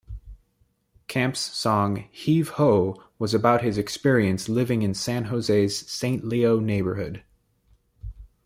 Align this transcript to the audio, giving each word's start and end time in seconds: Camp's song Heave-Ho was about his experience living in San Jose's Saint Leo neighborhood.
Camp's 1.07 1.39
song 1.39 2.05
Heave-Ho 2.09 3.03
was 3.19 3.35
about 3.35 3.61
his 3.61 3.77
experience 3.77 4.49
living 4.49 4.81
in 4.81 4.95
San 4.95 5.25
Jose's 5.25 5.87
Saint 5.87 6.25
Leo 6.25 6.59
neighborhood. 6.59 7.23